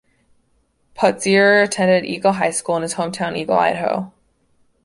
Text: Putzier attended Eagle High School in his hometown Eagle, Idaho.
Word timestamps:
Putzier 0.95 1.63
attended 1.63 2.05
Eagle 2.09 2.31
High 2.31 2.49
School 2.49 2.77
in 2.77 2.81
his 2.81 2.95
hometown 2.95 3.37
Eagle, 3.37 3.59
Idaho. 3.59 4.11